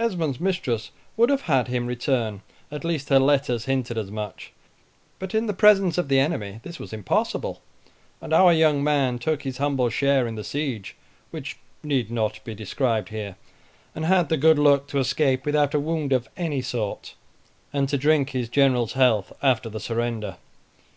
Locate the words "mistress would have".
0.40-1.42